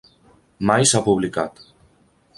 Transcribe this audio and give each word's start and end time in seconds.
Mai 0.69 0.87
s'ha 0.93 1.03
publicat. 1.09 1.63